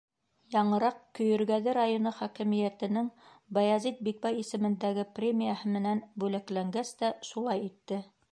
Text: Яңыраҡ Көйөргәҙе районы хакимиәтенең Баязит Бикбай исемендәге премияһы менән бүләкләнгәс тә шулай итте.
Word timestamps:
Яңыраҡ 0.53 0.95
Көйөргәҙе 1.17 1.75
районы 1.77 2.13
хакимиәтенең 2.19 3.11
Баязит 3.59 4.01
Бикбай 4.09 4.41
исемендәге 4.45 5.05
премияһы 5.19 5.73
менән 5.79 6.03
бүләкләнгәс 6.25 6.95
тә 7.03 7.13
шулай 7.33 7.65
итте. 7.71 8.03